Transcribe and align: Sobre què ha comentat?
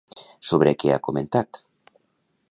Sobre 0.51 0.71
què 0.83 0.93
ha 0.95 1.03
comentat? 1.07 1.59